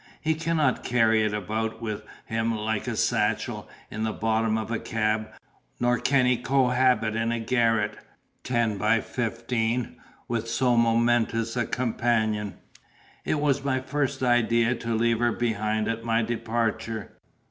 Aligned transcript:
He 0.19 0.33
cannot 0.33 0.83
carry 0.83 1.23
it 1.23 1.31
about 1.31 1.79
with 1.79 2.01
him, 2.25 2.55
like 2.57 2.87
a 2.87 2.95
satchel, 2.97 3.69
in 3.91 4.01
the 4.01 4.11
bottom 4.11 4.57
of 4.57 4.71
a 4.71 4.79
cab, 4.79 5.27
nor 5.79 5.99
can 5.99 6.25
he 6.25 6.37
cohabit 6.37 7.15
in 7.15 7.31
a 7.31 7.39
garret, 7.39 7.99
ten 8.43 8.79
by 8.79 8.99
fifteen, 8.99 9.97
with 10.27 10.49
so 10.49 10.75
momentous 10.75 11.55
a 11.55 11.67
companion. 11.67 12.55
It 13.25 13.39
was 13.39 13.63
my 13.63 13.79
first 13.79 14.23
idea 14.23 14.73
to 14.73 14.95
leave 14.95 15.19
her 15.19 15.31
behind 15.33 15.87
at 15.87 16.03
my 16.03 16.23
departure. 16.23 17.11